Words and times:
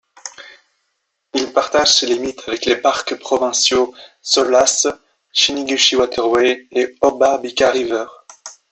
Il 1.35 1.53
partage 1.53 1.93
ses 1.97 2.07
limites 2.07 2.41
avec 2.47 2.65
les 2.65 2.77
parcs 2.77 3.13
provinciaux 3.19 3.93
Solace, 4.19 4.87
Chiniguchi 5.31 5.95
Waterway 5.95 6.65
et 6.71 6.95
Obabika 7.03 7.69
River. 7.69 8.07